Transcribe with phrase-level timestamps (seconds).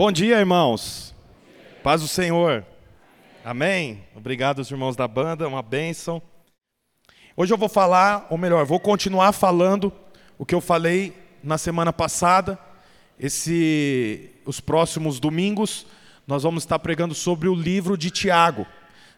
[0.00, 1.14] Bom dia, irmãos.
[1.82, 2.64] Paz do Senhor.
[3.44, 4.02] Amém.
[4.16, 6.22] Obrigado aos irmãos da banda, uma bênção.
[7.36, 9.92] Hoje eu vou falar, ou melhor, vou continuar falando
[10.38, 11.12] o que eu falei
[11.44, 12.58] na semana passada.
[13.18, 15.84] Esse, os próximos domingos,
[16.26, 18.66] nós vamos estar pregando sobre o livro de Tiago.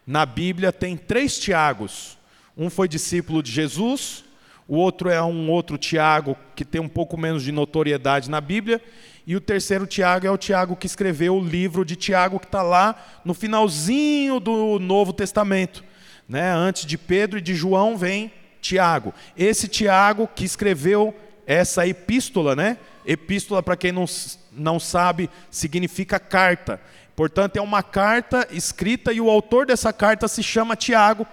[0.05, 2.19] Na Bíblia tem três Tiagos.
[2.57, 4.25] Um foi discípulo de Jesus,
[4.67, 8.83] o outro é um outro Tiago que tem um pouco menos de notoriedade na Bíblia,
[9.27, 12.63] e o terceiro Tiago é o Tiago que escreveu o livro de Tiago, que está
[12.63, 15.85] lá no finalzinho do Novo Testamento.
[16.29, 16.51] Né?
[16.51, 19.15] Antes de Pedro e de João vem Tiago.
[19.37, 21.15] Esse Tiago que escreveu
[21.47, 22.79] essa epístola, né?
[23.05, 24.05] Epístola, para quem não,
[24.53, 26.81] não sabe, significa carta.
[27.15, 31.27] Portanto, é uma carta escrita e o autor dessa carta se chama Tiago.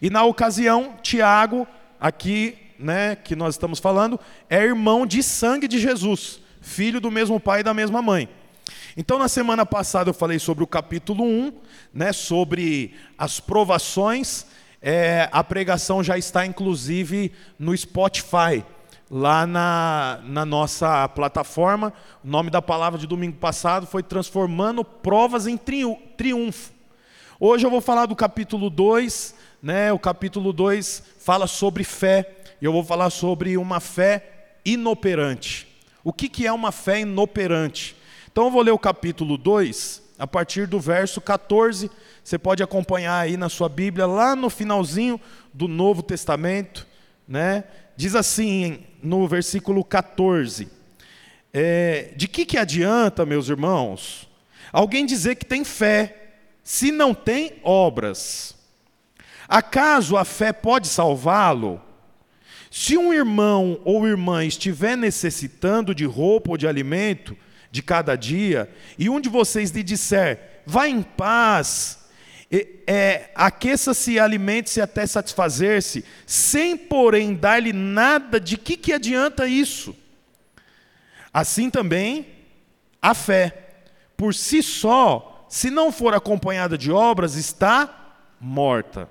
[0.00, 1.66] E na ocasião, Tiago,
[2.00, 7.38] aqui, né, que nós estamos falando, é irmão de sangue de Jesus filho do mesmo
[7.38, 8.28] pai e da mesma mãe.
[8.96, 11.52] Então, na semana passada eu falei sobre o capítulo 1,
[11.94, 14.44] né, sobre as provações.
[14.82, 18.64] É, a pregação já está, inclusive, no Spotify,
[19.10, 21.92] lá na, na nossa plataforma.
[22.24, 26.72] O nome da palavra de domingo passado foi Transformando Provas em Triunfo.
[27.38, 32.64] Hoje eu vou falar do capítulo 2, né, o capítulo 2 fala sobre fé, e
[32.64, 35.67] eu vou falar sobre uma fé inoperante.
[36.08, 37.94] O que, que é uma fé inoperante?
[38.32, 41.90] Então eu vou ler o capítulo 2, a partir do verso 14.
[42.24, 45.20] Você pode acompanhar aí na sua Bíblia, lá no finalzinho
[45.52, 46.86] do Novo Testamento.
[47.28, 47.64] Né?
[47.94, 50.70] Diz assim, no versículo 14:
[51.52, 54.26] é, De que, que adianta, meus irmãos,
[54.72, 58.56] alguém dizer que tem fé, se não tem obras?
[59.46, 61.82] Acaso a fé pode salvá-lo?
[62.70, 67.36] Se um irmão ou irmã estiver necessitando de roupa ou de alimento
[67.70, 71.98] de cada dia, e um de vocês lhe disser, vá em paz,
[72.50, 79.94] é, aqueça-se alimente-se até satisfazer-se, sem porém dar-lhe nada, de que, que adianta isso?
[81.32, 82.26] Assim também
[83.00, 83.66] a fé,
[84.16, 89.08] por si só, se não for acompanhada de obras, está morta.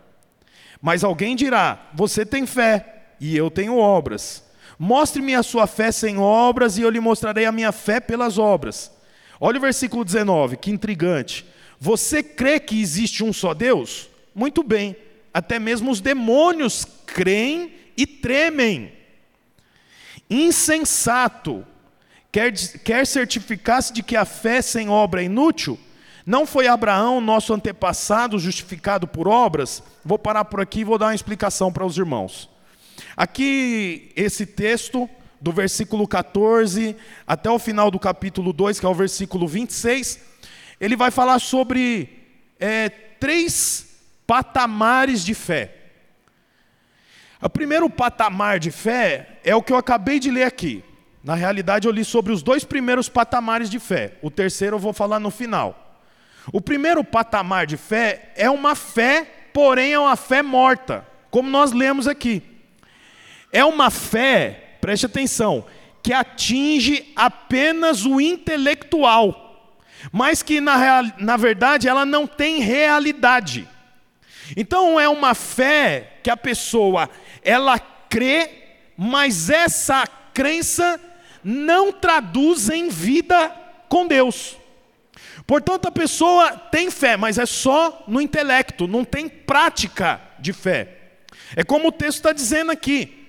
[0.81, 4.43] Mas alguém dirá: Você tem fé e eu tenho obras.
[4.79, 8.91] Mostre-me a sua fé sem obras, e eu lhe mostrarei a minha fé pelas obras.
[9.39, 11.45] Olha o versículo 19, que intrigante.
[11.79, 14.09] Você crê que existe um só Deus?
[14.33, 14.95] Muito bem,
[15.33, 18.91] até mesmo os demônios creem e tremem.
[20.29, 21.65] Insensato,
[22.31, 25.79] quer, quer certificar-se de que a fé sem obra é inútil?
[26.25, 29.81] Não foi Abraão, nosso antepassado, justificado por obras?
[30.03, 32.49] Vou parar por aqui e vou dar uma explicação para os irmãos.
[33.15, 35.09] Aqui, esse texto,
[35.39, 40.19] do versículo 14 até o final do capítulo 2, que é o versículo 26,
[40.79, 42.09] ele vai falar sobre
[42.59, 43.87] é, três
[44.25, 45.73] patamares de fé.
[47.41, 50.83] O primeiro patamar de fé é o que eu acabei de ler aqui.
[51.23, 54.13] Na realidade, eu li sobre os dois primeiros patamares de fé.
[54.21, 56.01] O terceiro eu vou falar no final.
[56.51, 61.73] O primeiro patamar de fé é uma fé, porém é uma fé morta, como nós
[61.73, 62.56] lemos aqui.
[63.51, 65.65] É uma fé, preste atenção,
[66.03, 69.75] que atinge apenas o intelectual,
[70.11, 73.67] mas que na, real, na verdade ela não tem realidade.
[74.55, 77.09] Então é uma fé que a pessoa
[77.41, 78.49] ela crê,
[78.95, 80.99] mas essa crença
[81.43, 83.49] não traduz em vida
[83.89, 84.55] com Deus.
[85.45, 90.97] Portanto, a pessoa tem fé, mas é só no intelecto, não tem prática de fé.
[91.55, 93.26] É como o texto está dizendo aqui: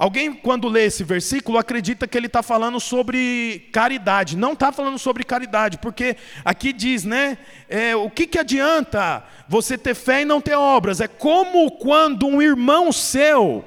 [0.00, 4.34] Alguém, quando lê esse versículo, acredita que ele está falando sobre caridade.
[4.34, 7.36] Não está falando sobre caridade, porque aqui diz, né?
[7.68, 11.02] É, o que, que adianta você ter fé e não ter obras?
[11.02, 13.62] É como quando um irmão seu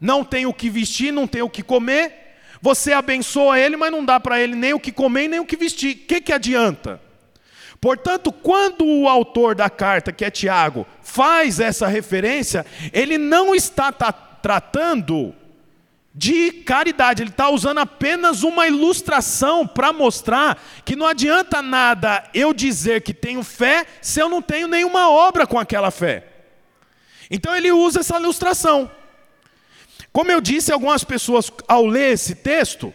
[0.00, 4.04] não tem o que vestir, não tem o que comer, você abençoa ele, mas não
[4.04, 5.96] dá para ele nem o que comer nem o que vestir.
[5.96, 7.00] O que, que adianta?
[7.80, 13.90] Portanto, quando o autor da carta, que é Tiago, faz essa referência, ele não está
[13.90, 15.34] tratando
[16.14, 17.22] de caridade.
[17.22, 23.12] Ele está usando apenas uma ilustração para mostrar que não adianta nada eu dizer que
[23.12, 26.26] tenho fé se eu não tenho nenhuma obra com aquela fé.
[27.28, 28.90] Então ele usa essa ilustração.
[30.12, 32.94] Como eu disse, algumas pessoas, ao ler esse texto,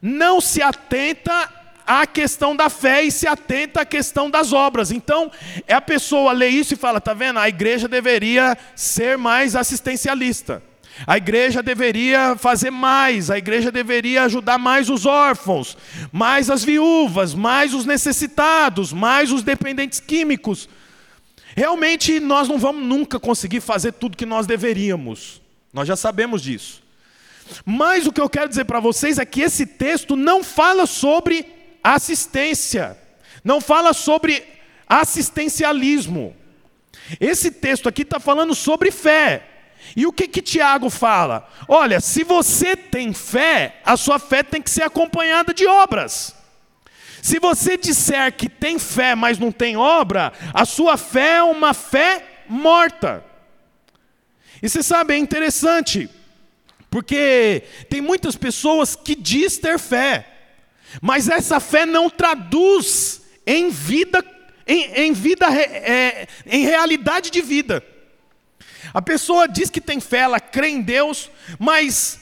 [0.00, 1.52] não se atenta
[1.84, 4.92] à questão da fé e se atenta à questão das obras.
[4.92, 5.32] Então,
[5.66, 7.40] é a pessoa lê isso e fala: tá vendo?
[7.40, 10.62] A igreja deveria ser mais assistencialista.
[11.06, 15.76] A igreja deveria fazer mais, a igreja deveria ajudar mais os órfãos,
[16.12, 20.68] mais as viúvas, mais os necessitados, mais os dependentes químicos.
[21.56, 25.42] Realmente nós não vamos nunca conseguir fazer tudo que nós deveríamos.
[25.72, 26.82] Nós já sabemos disso.
[27.64, 31.44] Mas o que eu quero dizer para vocês é que esse texto não fala sobre
[31.82, 32.96] assistência,
[33.42, 34.42] não fala sobre
[34.88, 36.34] assistencialismo.
[37.20, 39.53] Esse texto aqui está falando sobre fé.
[39.96, 41.48] E o que que Tiago fala?
[41.68, 46.34] Olha, se você tem fé, a sua fé tem que ser acompanhada de obras.
[47.22, 51.72] Se você disser que tem fé, mas não tem obra, a sua fé é uma
[51.72, 53.24] fé morta.
[54.62, 56.08] E você sabe, é interessante,
[56.90, 60.26] porque tem muitas pessoas que diz ter fé,
[61.00, 64.24] mas essa fé não traduz em vida,
[64.66, 67.82] em, em vida, é, em realidade de vida.
[68.94, 72.20] A pessoa diz que tem fé, ela crê em Deus, mas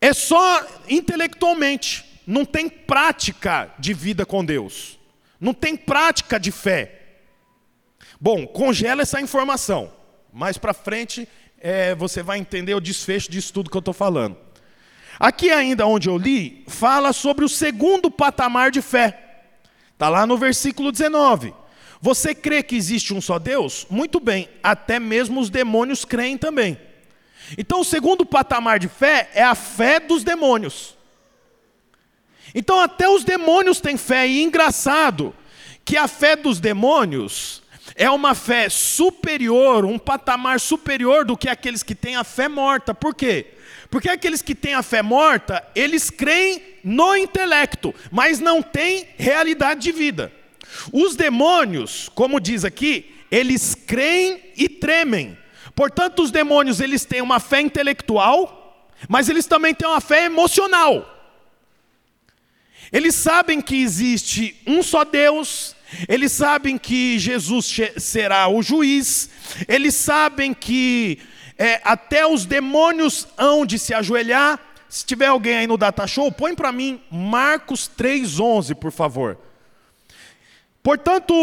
[0.00, 4.98] é só intelectualmente, não tem prática de vida com Deus,
[5.38, 7.02] não tem prática de fé.
[8.18, 9.92] Bom, congela essa informação.
[10.32, 11.28] Mais para frente
[11.58, 14.38] é, você vai entender o desfecho disso tudo que eu estou falando.
[15.20, 19.42] Aqui ainda onde eu li, fala sobre o segundo patamar de fé.
[19.92, 21.54] Está lá no versículo 19.
[22.00, 23.86] Você crê que existe um só Deus?
[23.88, 26.78] Muito bem, até mesmo os demônios creem também.
[27.56, 30.96] Então, o segundo patamar de fé é a fé dos demônios.
[32.54, 35.34] Então, até os demônios têm fé, e engraçado
[35.84, 37.62] que a fé dos demônios
[37.94, 42.92] é uma fé superior, um patamar superior do que aqueles que têm a fé morta.
[42.92, 43.46] Por quê?
[43.90, 49.80] Porque aqueles que têm a fé morta, eles creem no intelecto, mas não têm realidade
[49.80, 50.32] de vida.
[50.92, 55.36] Os demônios, como diz aqui, eles creem e tremem.
[55.74, 61.12] Portanto, os demônios eles têm uma fé intelectual, mas eles também têm uma fé emocional.
[62.92, 65.74] Eles sabem que existe um só Deus,
[66.08, 69.28] eles sabem que Jesus será o juiz,
[69.68, 71.18] eles sabem que
[71.58, 74.60] é, até os demônios hão de se ajoelhar.
[74.88, 79.45] Se tiver alguém aí no Data Show, põe para mim Marcos 3,11, por favor.
[80.86, 81.34] Portanto,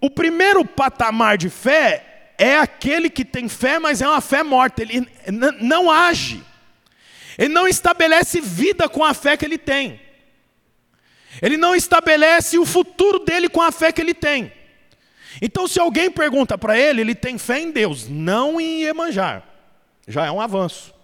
[0.00, 4.80] o primeiro patamar de fé é aquele que tem fé, mas é uma fé morta.
[4.80, 5.06] Ele
[5.60, 6.42] não age.
[7.36, 10.00] Ele não estabelece vida com a fé que ele tem.
[11.42, 14.50] Ele não estabelece o futuro dele com a fé que ele tem.
[15.42, 19.42] Então, se alguém pergunta para ele, ele tem fé em Deus, não em Iemanjá.
[20.08, 20.94] Já é um avanço.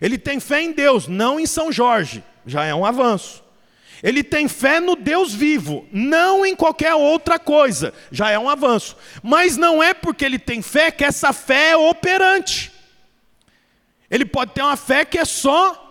[0.00, 2.24] Ele tem fé em Deus, não em São Jorge.
[2.44, 3.45] Já é um avanço.
[4.02, 7.94] Ele tem fé no Deus vivo, não em qualquer outra coisa.
[8.10, 8.96] Já é um avanço.
[9.22, 12.72] Mas não é porque ele tem fé que essa fé é operante.
[14.10, 15.82] Ele pode ter uma fé que é só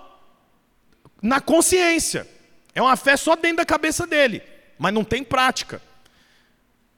[1.22, 2.28] na consciência.
[2.74, 4.44] É uma fé só dentro da cabeça dele,
[4.78, 5.82] mas não tem prática.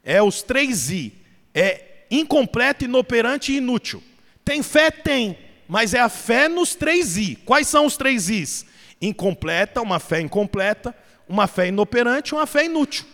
[0.04, 1.13] É os três I.
[1.54, 4.04] É incompleto, inoperante e inútil.
[4.44, 4.92] Tem fé?
[4.92, 5.38] Tem.
[5.68, 7.36] Mas é a fé nos três I.
[7.45, 8.65] Quais são os três Is?
[9.02, 10.96] Incompleta, uma fé incompleta,
[11.28, 13.06] uma fé inoperante, uma fé inútil.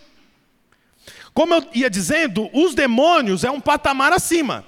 [1.34, 4.66] Como eu ia dizendo, os demônios é um patamar acima,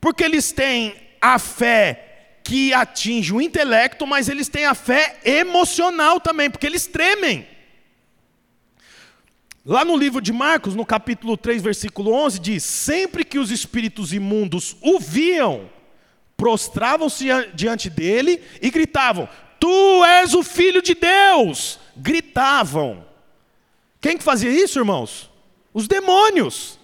[0.00, 6.20] porque eles têm a fé que atinge o intelecto, mas eles têm a fé emocional
[6.20, 7.46] também, porque eles tremem.
[9.64, 14.12] Lá no livro de Marcos, no capítulo 3, versículo 11, diz: Sempre que os espíritos
[14.12, 15.70] imundos o viam,
[16.36, 19.26] prostravam-se diante dele e gritavam:
[19.60, 21.78] Tu és o filho de Deus!
[21.96, 23.04] Gritavam.
[24.00, 25.30] Quem que fazia isso, irmãos?
[25.72, 26.78] Os demônios.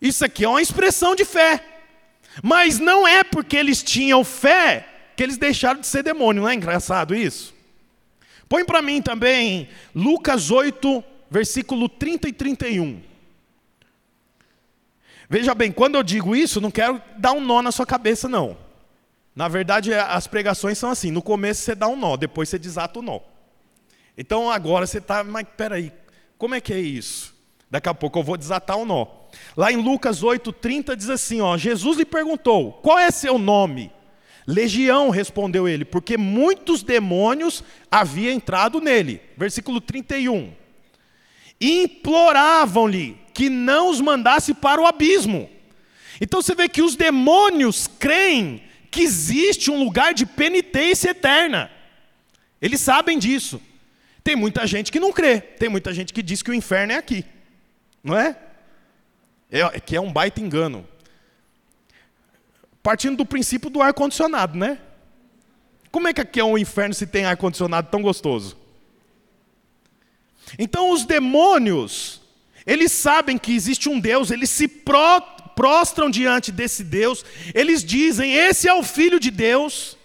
[0.00, 1.62] Isso aqui é uma expressão de fé.
[2.42, 6.54] Mas não é porque eles tinham fé que eles deixaram de ser demônio, não é
[6.54, 7.54] engraçado isso?
[8.48, 13.02] Põe para mim também Lucas 8, versículo 30 e 31.
[15.28, 18.56] Veja bem, quando eu digo isso, não quero dar um nó na sua cabeça, não.
[19.36, 22.58] Na verdade, é, as pregações são assim: no começo você dá um nó, depois você
[22.58, 23.20] desata o nó.
[24.16, 25.92] Então agora você está, mas peraí,
[26.38, 27.36] como é que é isso?
[27.70, 29.06] Daqui a pouco eu vou desatar o nó.
[29.54, 33.92] Lá em Lucas 8,30 diz assim: ó, Jesus lhe perguntou: qual é seu nome?
[34.46, 39.20] Legião, respondeu ele, porque muitos demônios haviam entrado nele.
[39.36, 40.52] Versículo 31.
[41.60, 45.50] E imploravam-lhe que não os mandasse para o abismo.
[46.20, 48.62] Então você vê que os demônios creem
[48.96, 51.70] que existe um lugar de penitência eterna.
[52.60, 53.60] Eles sabem disso.
[54.24, 56.96] Tem muita gente que não crê, tem muita gente que diz que o inferno é
[56.96, 57.24] aqui,
[58.02, 58.36] não é?
[59.50, 60.88] É que é um baita engano.
[62.82, 64.78] partindo do princípio do ar-condicionado, né?
[65.90, 68.56] Como é que aqui é um inferno se tem ar-condicionado tão gostoso?
[70.58, 72.20] Então os demônios,
[72.64, 75.20] eles sabem que existe um Deus, eles se pro,
[75.56, 79.96] prostram diante desse Deus, eles dizem: Esse é o Filho de Deus.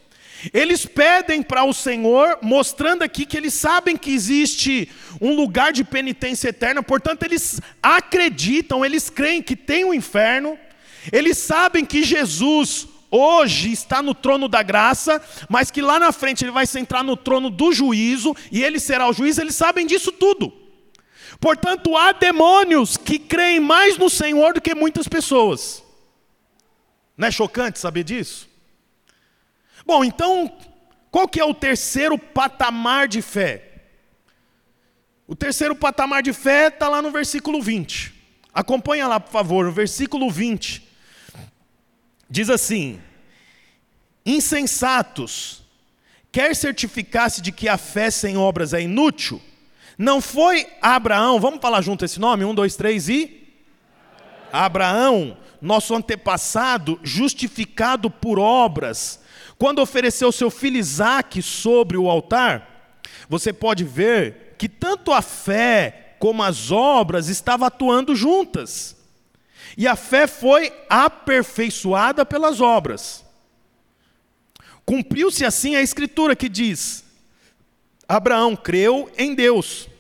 [0.52, 4.90] Eles pedem para o Senhor, mostrando aqui que eles sabem que existe
[5.20, 10.58] um lugar de penitência eterna, portanto, eles acreditam, eles creem que tem o um inferno,
[11.12, 16.44] eles sabem que Jesus hoje está no trono da graça, mas que lá na frente
[16.44, 20.12] ele vai sentar no trono do juízo e ele será o juiz, eles sabem disso
[20.12, 20.61] tudo.
[21.42, 25.84] Portanto, há demônios que creem mais no Senhor do que muitas pessoas.
[27.18, 28.48] Não é chocante saber disso?
[29.84, 30.56] Bom, então,
[31.10, 33.88] qual que é o terceiro patamar de fé?
[35.28, 38.14] O terceiro patamar de fé está lá no versículo 20.
[38.54, 40.88] Acompanha lá, por favor, no versículo 20.
[42.30, 43.02] Diz assim:
[44.24, 45.64] Insensatos,
[46.32, 49.42] quer certificar-se de que a fé sem obras é inútil?
[50.02, 52.44] Não foi Abraão, vamos falar junto esse nome?
[52.44, 53.48] Um, dois, três e.
[54.52, 59.20] Abraão, nosso antepassado, justificado por obras,
[59.60, 62.98] quando ofereceu seu filho Isaque sobre o altar,
[63.30, 68.98] você pode ver que tanto a fé como as obras estavam atuando juntas.
[69.78, 73.24] E a fé foi aperfeiçoada pelas obras.
[74.84, 77.04] Cumpriu-se assim a escritura que diz:
[78.10, 79.91] Abraão creu em Deus,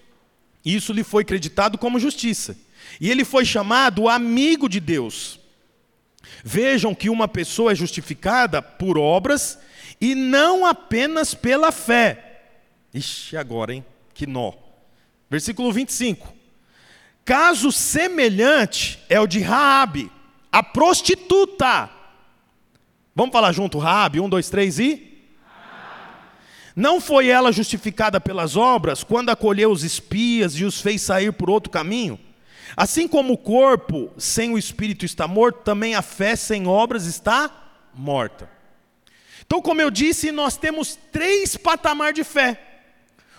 [0.63, 2.57] isso lhe foi acreditado como justiça.
[2.99, 5.39] E ele foi chamado amigo de Deus.
[6.43, 9.59] Vejam que uma pessoa é justificada por obras
[9.99, 12.43] e não apenas pela fé.
[12.93, 13.85] Ixi, agora, hein?
[14.13, 14.53] Que nó.
[15.29, 16.33] Versículo 25.
[17.23, 20.11] Caso semelhante é o de Raabe,
[20.51, 21.89] a prostituta.
[23.15, 25.10] Vamos falar junto, Raabe, um, dois, três e.
[26.75, 31.49] Não foi ela justificada pelas obras quando acolheu os espias e os fez sair por
[31.49, 32.19] outro caminho?
[32.75, 37.51] Assim como o corpo sem o espírito está morto, também a fé sem obras está
[37.93, 38.49] morta.
[39.45, 42.59] Então, como eu disse, nós temos três patamares de fé.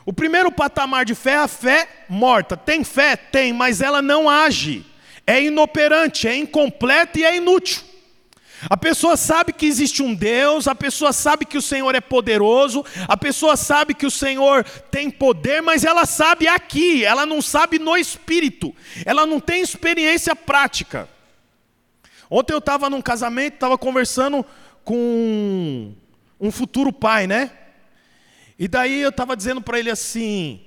[0.05, 2.57] O primeiro patamar de fé é a fé morta.
[2.57, 3.17] Tem fé?
[3.17, 4.85] Tem, mas ela não age.
[5.27, 7.83] É inoperante, é incompleta e é inútil.
[8.69, 12.85] A pessoa sabe que existe um Deus, a pessoa sabe que o Senhor é poderoso,
[13.09, 17.79] a pessoa sabe que o Senhor tem poder, mas ela sabe aqui, ela não sabe
[17.79, 21.09] no espírito, ela não tem experiência prática.
[22.31, 24.47] Ontem eu estava num casamento, estava conversando
[24.85, 25.93] com
[26.41, 27.51] um futuro pai, né?
[28.59, 30.61] E daí eu estava dizendo para ele assim: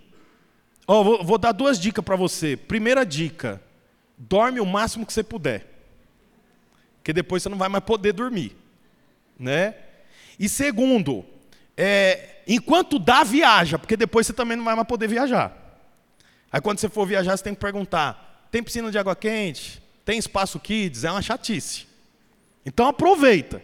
[0.88, 2.56] Ó, oh, vou, vou dar duas dicas para você.
[2.56, 3.62] Primeira dica:
[4.18, 5.66] dorme o máximo que você puder,
[7.06, 8.58] porque depois você não vai mais poder dormir,
[9.38, 9.76] né?
[10.40, 11.24] E segundo,
[11.78, 15.56] é, enquanto dá, viaja, porque depois você também não vai mais poder viajar.
[16.52, 19.84] Aí quando você for viajar, você tem que perguntar: tem piscina de água quente?
[20.04, 21.04] Tem espaço kids?
[21.04, 21.86] É uma chatice.
[22.66, 23.62] Então aproveita.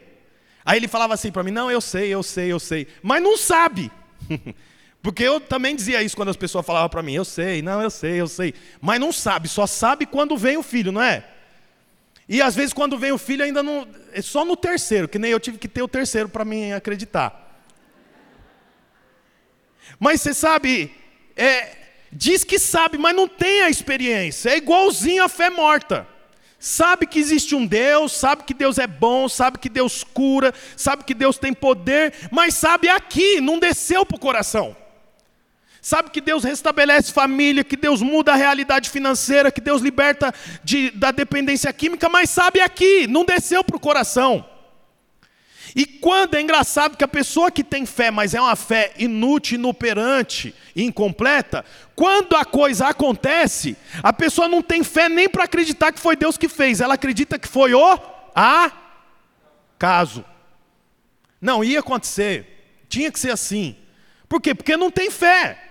[0.63, 3.35] Aí ele falava assim para mim: não, eu sei, eu sei, eu sei, mas não
[3.35, 3.91] sabe.
[5.01, 7.89] Porque eu também dizia isso quando as pessoas falavam para mim, eu sei, não, eu
[7.89, 8.53] sei, eu sei.
[8.79, 11.25] Mas não sabe, só sabe quando vem o filho, não é?
[12.31, 13.85] E às vezes quando vem o filho ainda não.
[14.13, 17.59] É só no terceiro, que nem eu tive que ter o terceiro para mim acreditar.
[19.99, 20.95] Mas você sabe,
[21.35, 21.75] é,
[22.09, 24.51] diz que sabe, mas não tem a experiência.
[24.51, 26.07] É igualzinho a fé morta
[26.57, 31.03] sabe que existe um Deus, sabe que Deus é bom, sabe que Deus cura, sabe
[31.03, 34.77] que Deus tem poder, mas sabe aqui, não desceu para o coração.
[35.81, 40.31] Sabe que Deus restabelece família, que Deus muda a realidade financeira, que Deus liberta
[40.63, 44.45] de, da dependência química, mas sabe aqui, não desceu para o coração.
[45.75, 49.57] E quando é engraçado que a pessoa que tem fé, mas é uma fé inútil,
[49.57, 55.99] inoperante, incompleta, quando a coisa acontece, a pessoa não tem fé nem para acreditar que
[55.99, 57.99] foi Deus que fez, ela acredita que foi o
[59.77, 60.23] acaso.
[61.39, 63.75] Não ia acontecer, tinha que ser assim.
[64.29, 64.53] Por quê?
[64.53, 65.70] Porque não tem fé.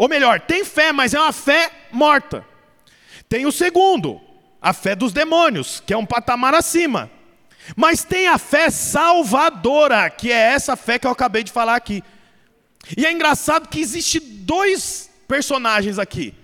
[0.00, 2.42] Ou melhor, tem fé, mas é uma fé morta.
[3.28, 4.18] Tem o segundo,
[4.58, 7.10] a fé dos demônios, que é um patamar acima.
[7.76, 12.02] Mas tem a fé salvadora, que é essa fé que eu acabei de falar aqui.
[12.96, 16.34] E é engraçado que existe dois personagens aqui.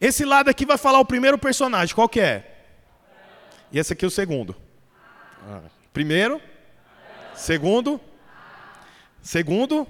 [0.00, 2.62] Esse lado aqui vai falar o primeiro personagem, qual que é?
[3.70, 4.56] E esse aqui é o segundo.
[5.92, 6.40] Primeiro,
[7.34, 8.00] segundo,
[9.20, 9.86] segundo.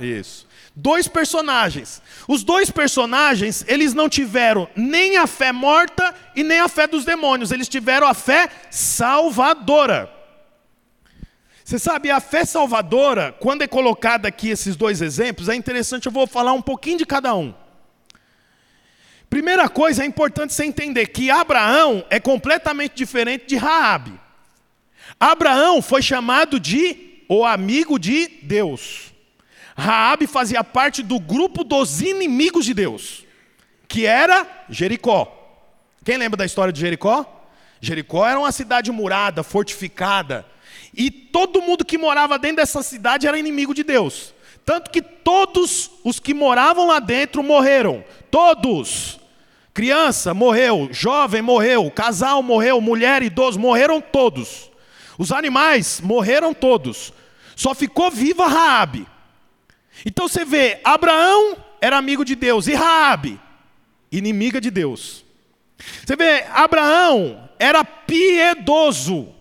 [0.00, 0.46] Isso.
[0.74, 2.00] Dois personagens.
[2.28, 7.04] Os dois personagens, eles não tiveram nem a fé morta e nem a fé dos
[7.04, 10.08] demônios, eles tiveram a fé salvadora.
[11.64, 16.12] Você sabe, a fé salvadora, quando é colocada aqui esses dois exemplos, é interessante, eu
[16.12, 17.52] vou falar um pouquinho de cada um.
[19.28, 24.18] Primeira coisa, é importante você entender que Abraão é completamente diferente de Raabe.
[25.20, 29.07] Abraão foi chamado de o amigo de Deus.
[29.78, 33.24] Raabe fazia parte do grupo dos inimigos de Deus,
[33.86, 35.32] que era Jericó.
[36.04, 37.24] Quem lembra da história de Jericó?
[37.80, 40.44] Jericó era uma cidade murada, fortificada,
[40.92, 44.34] e todo mundo que morava dentro dessa cidade era inimigo de Deus.
[44.64, 48.04] Tanto que todos os que moravam lá dentro morreram.
[48.32, 49.20] Todos.
[49.72, 54.72] Criança morreu, jovem morreu, casal morreu, mulher, idoso, morreram todos.
[55.16, 57.12] Os animais morreram todos.
[57.54, 59.06] Só ficou viva Raabe.
[60.04, 63.40] Então você vê, Abraão era amigo de Deus e Raabe,
[64.10, 65.24] inimiga de Deus.
[66.04, 69.34] Você vê, Abraão era piedoso.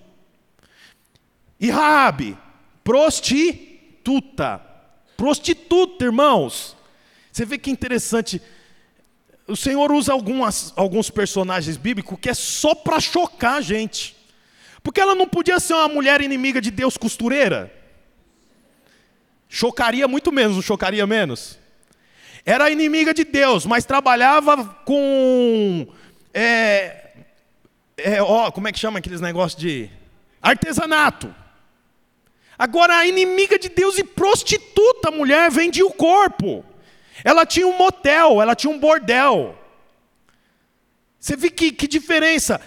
[1.60, 2.38] E Raabe,
[2.84, 4.62] prostituta.
[5.16, 6.76] Prostituta, irmãos.
[7.32, 8.42] Você vê que interessante.
[9.48, 14.16] O Senhor usa algumas, alguns personagens bíblicos que é só para chocar a gente.
[14.84, 17.74] Porque ela não podia ser uma mulher inimiga de Deus costureira.
[19.50, 21.58] Chocaria muito menos, não chocaria menos?
[22.46, 25.88] Era inimiga de Deus, mas trabalhava com.
[26.34, 27.08] É,
[27.98, 29.90] é, ó, como é que chama aqueles negócios de.
[30.42, 31.34] Artesanato.
[32.58, 36.66] Agora, a inimiga de Deus e prostituta, mulher, vendia o corpo.
[37.24, 39.58] Ela tinha um motel, ela tinha um bordel.
[41.20, 42.62] Você vê que, que diferença.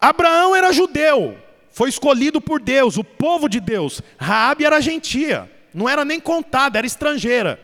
[0.00, 1.38] Abraão era judeu,
[1.70, 4.02] foi escolhido por Deus, o povo de Deus.
[4.18, 7.60] Raabe era gentia, não era nem contada, era estrangeira.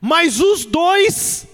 [0.00, 1.46] Mas os dois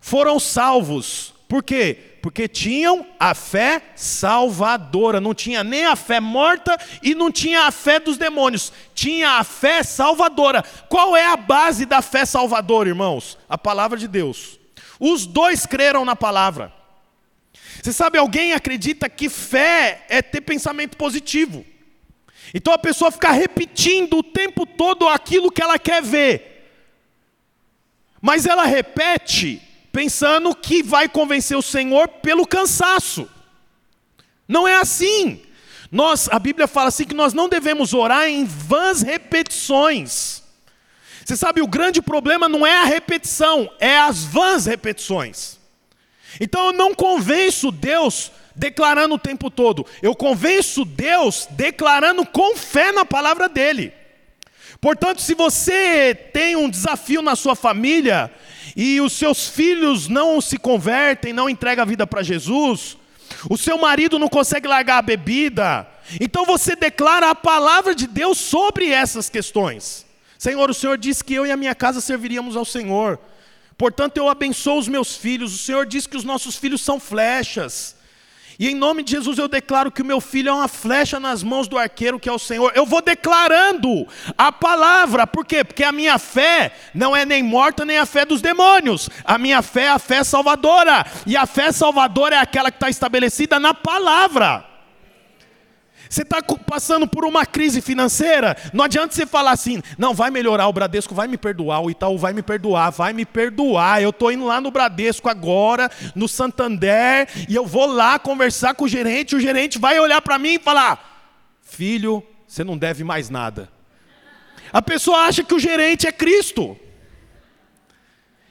[0.00, 1.34] foram salvos.
[1.48, 1.96] Por quê?
[2.20, 7.70] Porque tinham a fé salvadora, não tinha nem a fé morta e não tinha a
[7.70, 10.64] fé dos demônios, tinha a fé salvadora.
[10.88, 13.38] Qual é a base da fé salvadora, irmãos?
[13.48, 14.58] A palavra de Deus.
[14.98, 16.72] Os dois creram na palavra.
[17.80, 21.64] Você sabe, alguém acredita que fé é ter pensamento positivo.
[22.54, 26.70] Então a pessoa fica repetindo o tempo todo aquilo que ela quer ver.
[28.20, 33.28] Mas ela repete pensando que vai convencer o Senhor pelo cansaço.
[34.46, 35.42] Não é assim.
[35.90, 40.42] Nós, a Bíblia fala assim que nós não devemos orar em vãs repetições.
[41.24, 45.58] Você sabe, o grande problema não é a repetição, é as vãs repetições.
[46.40, 52.90] Então eu não convenço Deus declarando o tempo todo, eu convenço Deus declarando com fé
[52.90, 53.92] na palavra dEle.
[54.80, 58.30] Portanto, se você tem um desafio na sua família
[58.74, 62.96] e os seus filhos não se convertem, não entregam a vida para Jesus,
[63.48, 65.86] o seu marido não consegue largar a bebida,
[66.20, 70.06] então você declara a palavra de Deus sobre essas questões.
[70.38, 73.18] Senhor, o Senhor disse que eu e a minha casa serviríamos ao Senhor.
[73.76, 75.54] Portanto, eu abençoo os meus filhos.
[75.54, 77.95] O Senhor disse que os nossos filhos são flechas.
[78.58, 81.42] E em nome de Jesus eu declaro que o meu filho é uma flecha nas
[81.42, 82.72] mãos do arqueiro que é o Senhor.
[82.74, 85.62] Eu vou declarando a palavra, por quê?
[85.62, 89.10] Porque a minha fé não é nem morta nem a fé dos demônios.
[89.24, 91.04] A minha fé é a fé salvadora.
[91.26, 94.75] E a fé salvadora é aquela que está estabelecida na palavra.
[96.08, 100.68] Você está passando por uma crise financeira, não adianta você falar assim, não, vai melhorar,
[100.68, 104.02] o Bradesco vai me perdoar, o Itaú vai me perdoar, vai me perdoar.
[104.02, 108.84] Eu estou indo lá no Bradesco agora, no Santander, e eu vou lá conversar com
[108.84, 113.28] o gerente, o gerente vai olhar para mim e falar: Filho, você não deve mais
[113.28, 113.68] nada.
[114.72, 116.78] A pessoa acha que o gerente é Cristo.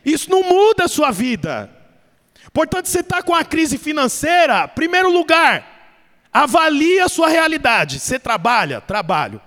[0.04, 1.70] Isso não muda a sua vida.
[2.54, 5.75] Portanto, você está com a crise financeira, primeiro lugar,
[6.36, 7.98] Avalie a sua realidade.
[7.98, 8.82] Você trabalha?
[8.82, 9.40] Trabalho.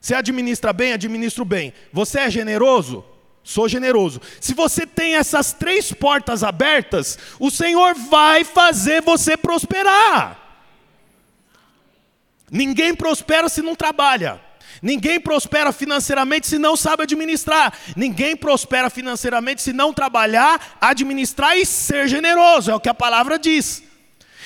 [0.00, 0.92] Você administra bem?
[0.92, 1.72] Administro bem.
[1.92, 3.04] Você é generoso?
[3.42, 4.20] Sou generoso.
[4.40, 10.38] Se você tem essas três portas abertas, o Senhor vai fazer você prosperar.
[12.52, 14.40] Ninguém prospera se não trabalha.
[14.80, 17.76] Ninguém prospera financeiramente se não sabe administrar.
[17.96, 22.70] Ninguém prospera financeiramente se não trabalhar, administrar e ser generoso.
[22.70, 23.82] É o que a palavra diz.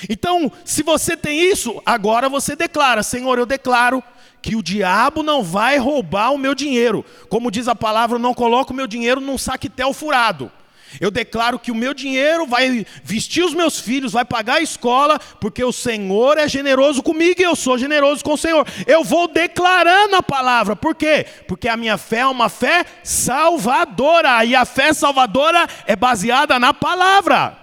[0.09, 4.03] Então, se você tem isso, agora você declara: Senhor, eu declaro
[4.41, 7.05] que o diabo não vai roubar o meu dinheiro.
[7.29, 10.51] Como diz a palavra, eu não coloco o meu dinheiro num saquetel furado.
[10.99, 15.19] Eu declaro que o meu dinheiro vai vestir os meus filhos, vai pagar a escola,
[15.39, 18.67] porque o Senhor é generoso comigo e eu sou generoso com o Senhor.
[18.85, 20.75] Eu vou declarando a palavra.
[20.75, 21.25] Por quê?
[21.47, 24.43] Porque a minha fé é uma fé salvadora.
[24.43, 27.60] E a fé salvadora é baseada na palavra.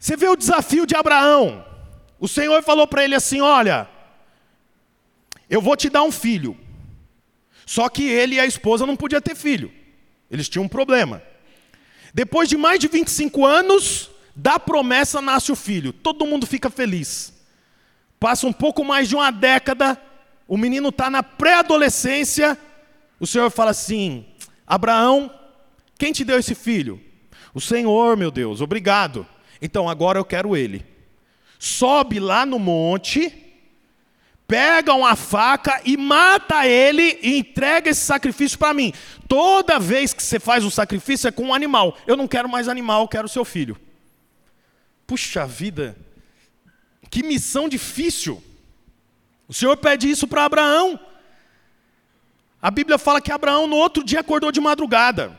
[0.00, 1.62] Você vê o desafio de Abraão.
[2.18, 3.86] O Senhor falou para ele assim: Olha,
[5.48, 6.56] eu vou te dar um filho.
[7.66, 9.70] Só que ele e a esposa não podiam ter filho.
[10.30, 11.22] Eles tinham um problema.
[12.14, 15.92] Depois de mais de 25 anos, da promessa nasce o filho.
[15.92, 17.32] Todo mundo fica feliz.
[18.18, 20.00] Passa um pouco mais de uma década,
[20.48, 22.58] o menino está na pré-adolescência.
[23.20, 24.24] O Senhor fala assim:
[24.66, 25.30] Abraão,
[25.98, 26.98] quem te deu esse filho?
[27.52, 29.26] O Senhor, meu Deus, obrigado.
[29.60, 30.84] Então agora eu quero ele.
[31.58, 33.50] Sobe lá no monte
[34.50, 38.92] pega uma faca e mata ele e entrega esse sacrifício para mim.
[39.28, 41.96] Toda vez que você faz um sacrifício é com um animal.
[42.04, 43.80] Eu não quero mais animal, eu quero seu filho.
[45.06, 45.96] Puxa vida,
[47.08, 48.42] que missão difícil.
[49.46, 50.98] O Senhor pede isso para Abraão.
[52.60, 55.38] A Bíblia fala que Abraão no outro dia acordou de madrugada.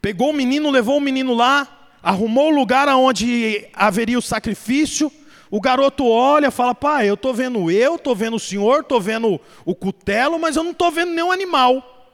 [0.00, 5.10] Pegou o menino, levou o menino lá, arrumou o lugar onde haveria o sacrifício
[5.50, 9.40] o garoto olha, fala: "Pai, eu tô vendo eu, tô vendo o senhor, tô vendo
[9.64, 12.12] o cutelo, mas eu não tô vendo nenhum animal".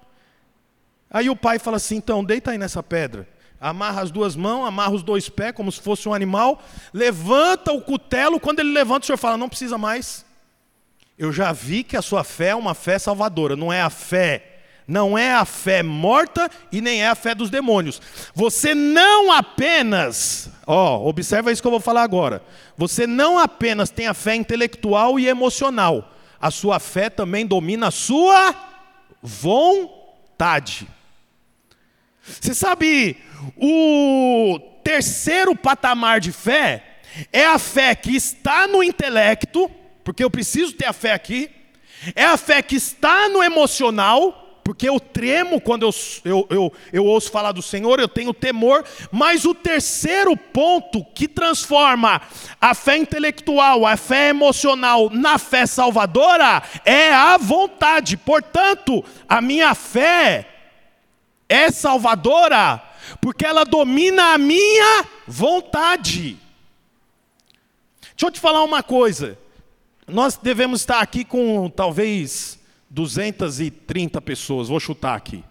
[1.11, 3.29] Aí o pai fala assim: "Então, deita aí nessa pedra.
[3.61, 7.81] Amarra as duas mãos, amarra os dois pés como se fosse um animal, levanta o
[7.81, 10.25] cutelo, quando ele levanta, o senhor fala: "Não precisa mais".
[11.17, 14.54] Eu já vi que a sua fé é uma fé salvadora, não é a fé
[14.87, 18.01] não é a fé morta e nem é a fé dos demônios.
[18.35, 22.43] Você não apenas, ó, observa isso que eu vou falar agora.
[22.77, 27.91] Você não apenas tem a fé intelectual e emocional, a sua fé também domina a
[27.91, 28.55] sua
[29.23, 30.87] vontade.
[32.23, 33.17] Você sabe,
[33.57, 36.99] o terceiro patamar de fé
[37.33, 39.71] é a fé que está no intelecto,
[40.03, 41.51] porque eu preciso ter a fé aqui,
[42.15, 45.93] é a fé que está no emocional, porque eu tremo quando eu,
[46.25, 51.29] eu, eu, eu ouço falar do Senhor, eu tenho temor, mas o terceiro ponto que
[51.29, 52.23] transforma
[52.59, 58.17] a fé intelectual, a fé emocional na fé salvadora é a vontade.
[58.17, 60.49] Portanto, a minha fé
[61.47, 62.83] é salvadora
[63.21, 66.39] porque ela domina a minha vontade.
[68.01, 69.39] Deixa eu te falar uma coisa.
[70.09, 72.59] Nós devemos estar aqui com talvez
[72.95, 75.43] 230 pessoas, vou chutar aqui.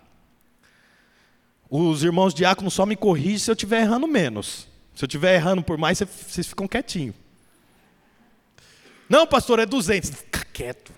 [1.70, 4.66] Os irmãos diáconos só me corrigem se eu estiver errando menos.
[4.96, 7.16] Se eu estiver errando por mais, vocês ficam quietinhos.
[9.10, 10.10] Não, pastor, é 200.
[10.10, 10.94] Fica quieto.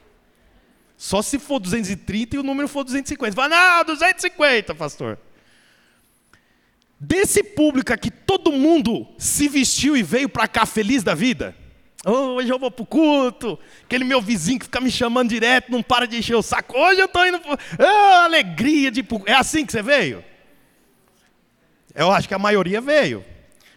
[0.95, 3.35] Só se for 230 e o número for 250.
[3.35, 5.17] Fala, não, 250, pastor.
[6.99, 11.55] Desse público aqui, todo mundo se vestiu e veio para cá feliz da vida?
[12.07, 13.57] Oh, hoje eu vou para o culto.
[13.83, 16.77] Aquele meu vizinho que fica me chamando direto, não para de encher o saco.
[16.77, 17.57] Hoje eu estou indo para.
[17.79, 19.03] Oh, alegria de.
[19.25, 20.23] É assim que você veio?
[21.95, 23.25] Eu acho que a maioria veio.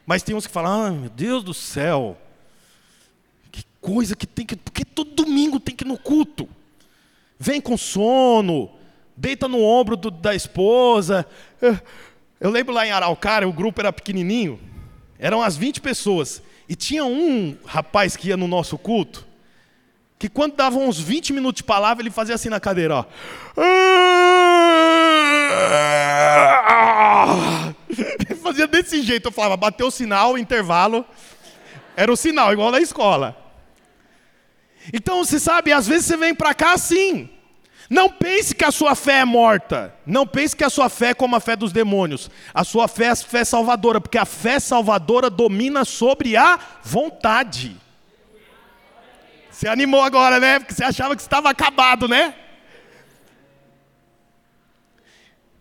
[0.05, 2.19] Mas tem uns que falam: meu Deus do céu.
[3.51, 4.57] Que coisa que tem que.
[4.57, 6.47] Porque todo domingo tem que ir no culto.
[7.39, 8.71] Vem com sono,
[9.17, 11.27] deita no ombro do, da esposa.
[12.41, 14.61] Eu lembro lá em Araucária, o grupo era pequenininho.
[15.19, 16.43] Eram as 20 pessoas.
[16.69, 19.27] E tinha um rapaz que ia no nosso culto,
[20.19, 23.05] que quando dava uns 20 minutos de palavra, ele fazia assim na cadeira, ó.
[28.29, 31.05] Ele fazia desse jeito, eu falava, bateu o sinal, intervalo.
[31.97, 33.37] Era o sinal, igual na escola.
[34.93, 37.29] Então, você sabe, às vezes você vem para cá assim.
[37.89, 39.95] Não pense que a sua fé é morta.
[40.05, 42.31] Não pense que a sua fé é como a fé dos demônios.
[42.53, 47.77] A sua fé é a fé salvadora, porque a fé salvadora domina sobre a vontade.
[49.51, 50.59] Você animou agora, né?
[50.59, 52.35] Porque você achava que estava acabado, né?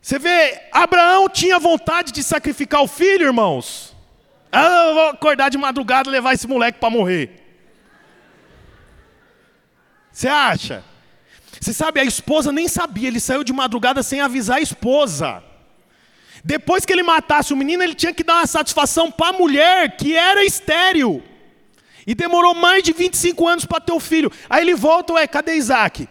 [0.01, 3.95] Você vê, Abraão tinha vontade de sacrificar o filho, irmãos.
[4.51, 7.43] Ah, eu vou acordar de madrugada e levar esse moleque para morrer.
[10.11, 10.83] Você acha?
[11.59, 15.43] Você sabe, a esposa nem sabia, ele saiu de madrugada sem avisar a esposa.
[16.43, 19.97] Depois que ele matasse o menino, ele tinha que dar uma satisfação para a mulher
[19.97, 21.23] que era estéril.
[22.05, 24.31] E demorou mais de 25 anos para ter o filho.
[24.49, 26.07] Aí ele volta, ué, cadê Isaac?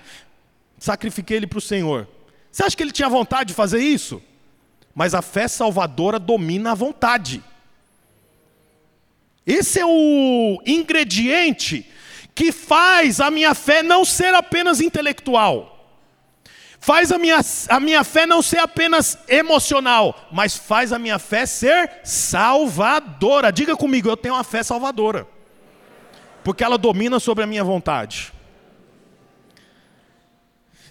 [0.79, 2.07] Sacrifiquei ele para o Senhor.
[2.53, 4.23] Você acha que ele tinha vontade de fazer isso?
[4.95, 7.43] Mas a fé salvadora domina a vontade.
[9.47, 11.87] Esse é o ingrediente
[12.37, 15.73] que faz a minha fé não ser apenas intelectual.
[16.79, 21.47] Faz a minha, a minha fé não ser apenas emocional, mas faz a minha fé
[21.47, 23.51] ser salvadora.
[23.51, 25.27] Diga comigo, eu tenho uma fé salvadora.
[26.45, 28.35] Porque ela domina sobre a minha vontade.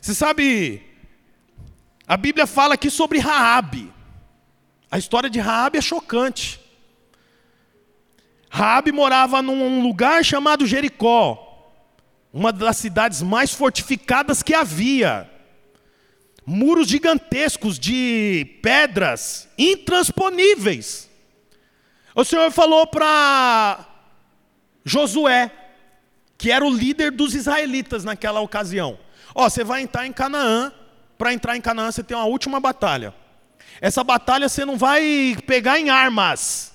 [0.02, 0.82] Você sabe,
[2.08, 3.94] a Bíblia fala aqui sobre Raabe.
[4.90, 6.60] A história de Raabe é chocante.
[8.56, 11.68] Raabe morava num lugar chamado Jericó,
[12.32, 15.30] uma das cidades mais fortificadas que havia.
[16.46, 21.10] Muros gigantescos de pedras intransponíveis.
[22.16, 23.86] O Senhor falou para
[24.86, 25.52] Josué,
[26.38, 28.98] que era o líder dos israelitas naquela ocasião:
[29.34, 30.72] Ó, oh, você vai entrar em Canaã.
[31.18, 33.14] Para entrar em Canaã, você tem uma última batalha.
[33.82, 36.74] Essa batalha você não vai pegar em armas.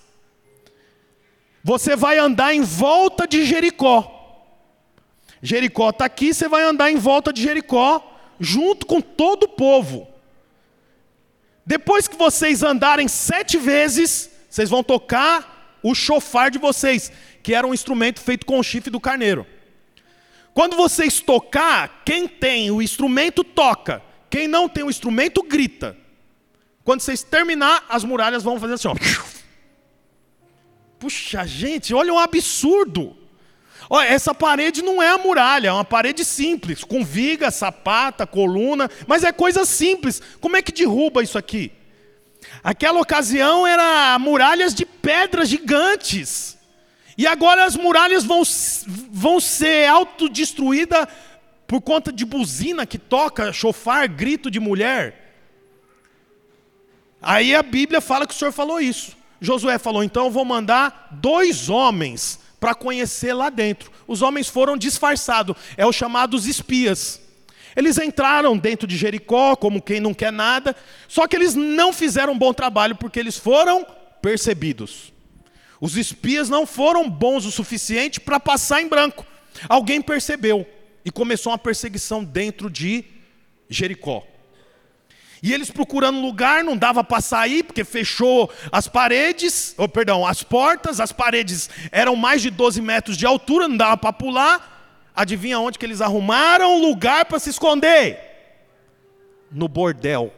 [1.62, 4.16] Você vai andar em volta de Jericó.
[5.42, 10.08] Jericó está aqui, você vai andar em volta de Jericó, junto com todo o povo.
[11.64, 17.66] Depois que vocês andarem sete vezes, vocês vão tocar o chofar de vocês, que era
[17.66, 19.46] um instrumento feito com o chifre do carneiro.
[20.52, 25.96] Quando vocês tocar, quem tem o instrumento toca, quem não tem o instrumento grita.
[26.84, 28.94] Quando vocês terminar, as muralhas vão fazer assim, ó.
[31.00, 33.16] Puxa, gente, olha um absurdo.
[33.88, 38.88] Olha, essa parede não é a muralha, é uma parede simples, com viga, sapata, coluna,
[39.06, 40.20] mas é coisa simples.
[40.40, 41.72] Como é que derruba isso aqui?
[42.62, 46.58] Aquela ocasião era muralhas de pedras gigantes.
[47.16, 48.42] E agora as muralhas vão,
[49.10, 51.06] vão ser autodestruídas
[51.66, 55.34] por conta de buzina que toca, chofar, grito de mulher.
[57.22, 59.19] Aí a Bíblia fala que o Senhor falou isso.
[59.40, 63.90] Josué falou: então eu vou mandar dois homens para conhecer lá dentro.
[64.06, 67.20] Os homens foram disfarçados, é os chamados espias.
[67.74, 70.76] Eles entraram dentro de Jericó como quem não quer nada,
[71.08, 73.86] só que eles não fizeram um bom trabalho porque eles foram
[74.20, 75.12] percebidos.
[75.80, 79.24] Os espias não foram bons o suficiente para passar em branco.
[79.68, 80.66] Alguém percebeu
[81.04, 83.04] e começou uma perseguição dentro de
[83.68, 84.26] Jericó.
[85.42, 90.42] E eles procurando lugar, não dava para sair, porque fechou as paredes, ou perdão, as
[90.42, 95.10] portas, as paredes eram mais de 12 metros de altura, não dava para pular.
[95.14, 98.18] Adivinha onde que eles arrumaram lugar para se esconder?
[99.50, 100.32] No bordel.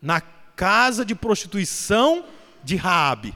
[0.00, 2.24] Na casa de prostituição
[2.62, 3.34] de Raabe.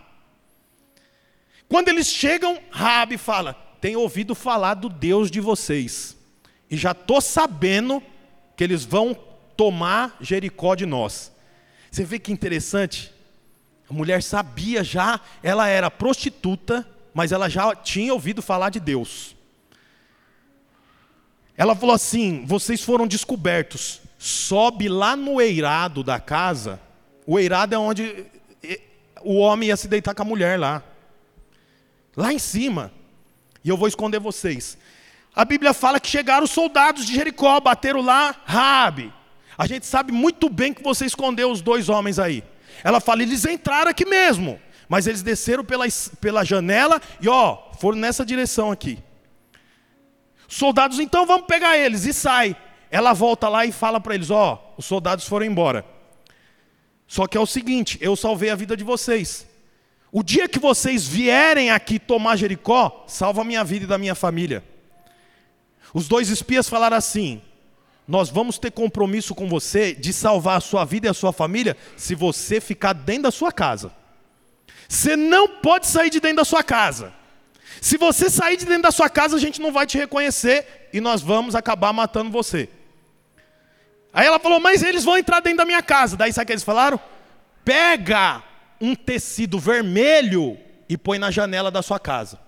[1.68, 6.16] Quando eles chegam, Raabe fala: "Tenho ouvido falar do Deus de vocês
[6.70, 8.02] e já tô sabendo
[8.56, 9.18] que eles vão
[9.56, 11.32] tomar Jericó de nós.
[11.90, 13.12] Você vê que interessante?
[13.88, 19.36] A mulher sabia já, ela era prostituta, mas ela já tinha ouvido falar de Deus.
[21.56, 24.00] Ela falou assim: vocês foram descobertos.
[24.18, 26.80] Sobe lá no eirado da casa.
[27.26, 28.26] O eirado é onde
[29.22, 30.82] o homem ia se deitar com a mulher lá.
[32.16, 32.92] Lá em cima.
[33.62, 34.76] E eu vou esconder vocês.
[35.34, 39.12] A Bíblia fala que chegaram os soldados de Jericó, bateram lá, Rabi.
[39.56, 42.42] A gente sabe muito bem que você escondeu os dois homens aí.
[42.82, 45.86] Ela fala, eles entraram aqui mesmo, mas eles desceram pela,
[46.20, 48.98] pela janela e ó, foram nessa direção aqui.
[50.48, 52.56] Soldados, então vamos pegar eles e sai.
[52.90, 55.84] Ela volta lá e fala para eles, ó, os soldados foram embora.
[57.06, 59.46] Só que é o seguinte, eu salvei a vida de vocês.
[60.10, 64.14] O dia que vocês vierem aqui tomar Jericó, salva a minha vida e da minha
[64.14, 64.62] família.
[65.92, 67.42] Os dois espias falaram assim:
[68.06, 71.76] nós vamos ter compromisso com você de salvar a sua vida e a sua família
[71.96, 73.92] se você ficar dentro da sua casa.
[74.88, 77.12] Você não pode sair de dentro da sua casa.
[77.80, 81.00] Se você sair de dentro da sua casa, a gente não vai te reconhecer e
[81.00, 82.68] nós vamos acabar matando você.
[84.12, 86.16] Aí ela falou: Mas eles vão entrar dentro da minha casa.
[86.16, 87.00] Daí sabe o que eles falaram?
[87.64, 88.42] Pega
[88.80, 92.38] um tecido vermelho e põe na janela da sua casa.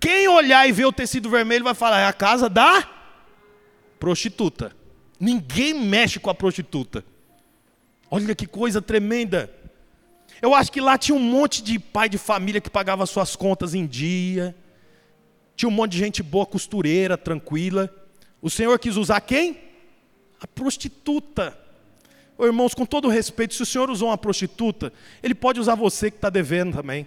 [0.00, 2.88] Quem olhar e ver o tecido vermelho vai falar: É a casa da
[4.00, 4.77] prostituta.
[5.18, 7.04] Ninguém mexe com a prostituta.
[8.10, 9.52] Olha que coisa tremenda.
[10.40, 13.74] Eu acho que lá tinha um monte de pai de família que pagava suas contas
[13.74, 14.54] em dia.
[15.56, 17.92] Tinha um monte de gente boa, costureira, tranquila.
[18.40, 19.58] O Senhor quis usar quem?
[20.40, 21.58] A prostituta.
[22.36, 26.10] Ô, irmãos, com todo respeito, se o Senhor usou uma prostituta, Ele pode usar você
[26.10, 27.04] que está devendo também.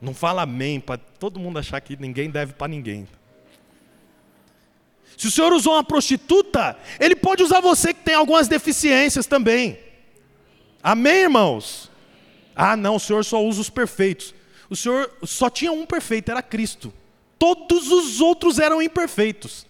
[0.00, 3.06] Não fala amém para todo mundo achar que ninguém deve para ninguém.
[5.20, 9.78] Se o Senhor usou uma prostituta, Ele pode usar você que tem algumas deficiências também.
[10.82, 11.90] Amém, irmãos?
[12.56, 14.34] Ah, não, o Senhor só usa os perfeitos.
[14.70, 16.90] O Senhor só tinha um perfeito, era Cristo.
[17.38, 19.66] Todos os outros eram imperfeitos.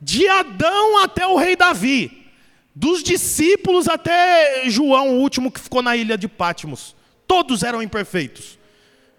[0.00, 2.30] De Adão até o rei Davi,
[2.72, 6.94] dos discípulos até João, o último que ficou na ilha de Pátimos,
[7.26, 8.60] todos eram imperfeitos.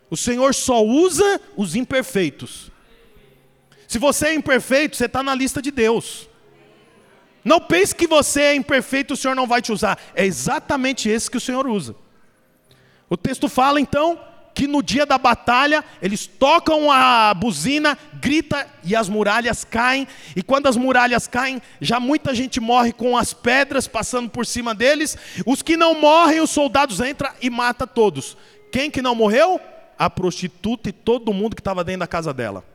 [0.10, 2.72] O Senhor só usa os imperfeitos.
[3.94, 6.28] Se você é imperfeito, você está na lista de Deus.
[7.46, 10.00] Não pense que você é imperfeito, o Senhor não vai te usar.
[10.16, 11.96] É exatamente esse que o Senhor usa.
[13.08, 14.20] O texto fala então
[14.56, 20.08] que no dia da batalha eles tocam a buzina, grita e as muralhas caem.
[20.36, 24.74] E quando as muralhas caem, já muita gente morre com as pedras passando por cima
[24.74, 25.16] deles.
[25.46, 28.36] Os que não morrem, os soldados entram e mata todos.
[28.72, 29.62] Quem que não morreu?
[30.00, 32.73] A prostituta e todo mundo que estava dentro da casa dela.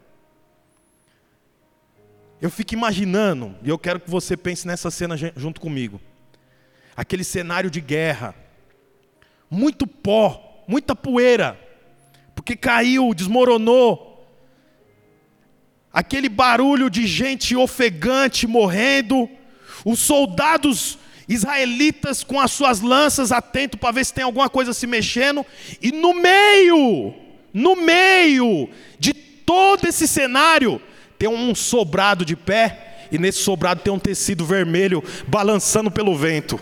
[2.41, 6.01] Eu fico imaginando, e eu quero que você pense nessa cena junto comigo.
[6.97, 8.35] Aquele cenário de guerra,
[9.51, 11.59] muito pó, muita poeira,
[12.37, 14.07] porque caiu, desmoronou.
[15.93, 19.29] Aquele barulho de gente ofegante morrendo,
[19.85, 20.97] os soldados
[21.29, 25.45] israelitas com as suas lanças atentos para ver se tem alguma coisa se mexendo,
[25.83, 27.15] e no meio,
[27.53, 30.81] no meio de todo esse cenário,
[31.19, 36.61] tem um sobrado de pé, e nesse sobrado tem um tecido vermelho balançando pelo vento.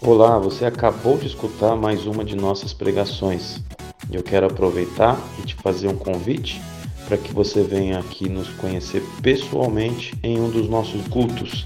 [0.00, 3.62] Olá, você acabou de escutar mais uma de nossas pregações.
[4.10, 6.60] Eu quero aproveitar e te fazer um convite
[7.06, 11.64] para que você venha aqui nos conhecer pessoalmente em um dos nossos cultos.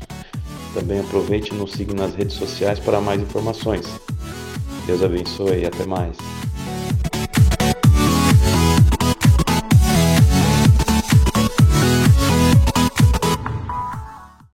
[0.74, 3.86] Também aproveite e nos siga nas redes sociais para mais informações.
[4.86, 6.16] Deus abençoe e até mais.